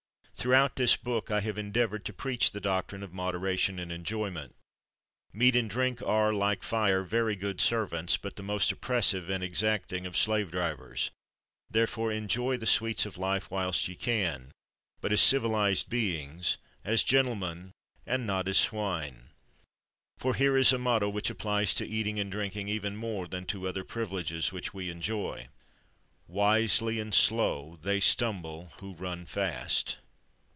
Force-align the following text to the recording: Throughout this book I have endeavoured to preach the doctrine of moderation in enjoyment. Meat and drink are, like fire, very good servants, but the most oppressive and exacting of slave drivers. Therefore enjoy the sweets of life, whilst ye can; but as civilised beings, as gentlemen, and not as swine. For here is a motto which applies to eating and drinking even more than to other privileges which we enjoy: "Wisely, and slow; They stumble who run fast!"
Throughout 0.33 0.75
this 0.75 0.95
book 0.95 1.29
I 1.29 1.41
have 1.41 1.59
endeavoured 1.59 2.03
to 2.05 2.13
preach 2.13 2.49
the 2.51 2.59
doctrine 2.59 3.03
of 3.03 3.13
moderation 3.13 3.77
in 3.77 3.91
enjoyment. 3.91 4.55
Meat 5.31 5.55
and 5.55 5.69
drink 5.69 6.01
are, 6.01 6.33
like 6.33 6.63
fire, 6.63 7.03
very 7.03 7.35
good 7.35 7.61
servants, 7.61 8.17
but 8.17 8.37
the 8.37 8.41
most 8.41 8.71
oppressive 8.71 9.29
and 9.29 9.43
exacting 9.43 10.07
of 10.07 10.17
slave 10.17 10.49
drivers. 10.49 11.11
Therefore 11.69 12.11
enjoy 12.11 12.57
the 12.57 12.65
sweets 12.65 13.05
of 13.05 13.19
life, 13.19 13.51
whilst 13.51 13.87
ye 13.87 13.93
can; 13.93 14.51
but 14.99 15.13
as 15.13 15.21
civilised 15.21 15.91
beings, 15.91 16.57
as 16.83 17.03
gentlemen, 17.03 17.69
and 18.07 18.25
not 18.25 18.47
as 18.47 18.57
swine. 18.57 19.29
For 20.17 20.33
here 20.33 20.57
is 20.57 20.73
a 20.73 20.79
motto 20.79 21.07
which 21.07 21.29
applies 21.29 21.75
to 21.75 21.87
eating 21.87 22.17
and 22.19 22.31
drinking 22.31 22.67
even 22.67 22.95
more 22.95 23.27
than 23.27 23.45
to 23.45 23.67
other 23.67 23.83
privileges 23.83 24.51
which 24.51 24.73
we 24.73 24.89
enjoy: 24.89 25.49
"Wisely, 26.27 26.99
and 26.99 27.13
slow; 27.13 27.77
They 27.83 27.99
stumble 27.99 28.73
who 28.77 28.95
run 28.95 29.27
fast!" 29.27 29.97